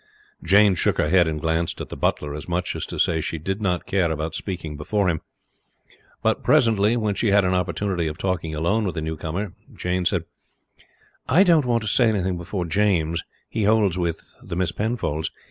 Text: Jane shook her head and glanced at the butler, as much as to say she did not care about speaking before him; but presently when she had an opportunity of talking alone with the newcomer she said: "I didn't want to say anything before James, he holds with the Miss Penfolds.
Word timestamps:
Jane 0.41 0.73
shook 0.73 0.97
her 0.97 1.09
head 1.09 1.27
and 1.27 1.39
glanced 1.39 1.79
at 1.79 1.89
the 1.89 1.95
butler, 1.95 2.33
as 2.33 2.49
much 2.49 2.75
as 2.75 2.87
to 2.87 2.97
say 2.97 3.21
she 3.21 3.37
did 3.37 3.61
not 3.61 3.85
care 3.85 4.09
about 4.09 4.33
speaking 4.33 4.75
before 4.75 5.07
him; 5.07 5.21
but 6.23 6.41
presently 6.43 6.97
when 6.97 7.13
she 7.13 7.29
had 7.29 7.45
an 7.45 7.53
opportunity 7.53 8.07
of 8.07 8.17
talking 8.17 8.55
alone 8.55 8.83
with 8.83 8.95
the 8.95 9.01
newcomer 9.03 9.53
she 9.77 10.03
said: 10.05 10.23
"I 11.29 11.43
didn't 11.43 11.65
want 11.65 11.83
to 11.83 11.87
say 11.87 12.09
anything 12.09 12.35
before 12.35 12.65
James, 12.65 13.21
he 13.47 13.65
holds 13.65 13.95
with 13.95 14.33
the 14.41 14.55
Miss 14.55 14.71
Penfolds. 14.71 15.29